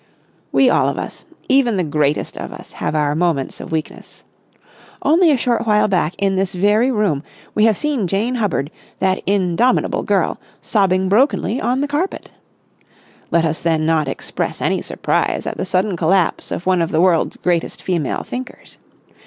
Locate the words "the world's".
16.89-17.35